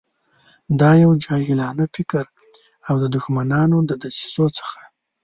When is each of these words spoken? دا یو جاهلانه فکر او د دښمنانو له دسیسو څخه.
دا 0.79 0.91
یو 1.03 1.11
جاهلانه 1.23 1.85
فکر 1.95 2.25
او 2.87 2.95
د 3.03 3.05
دښمنانو 3.15 3.77
له 3.89 3.95
دسیسو 4.03 4.45
څخه. 4.57 4.79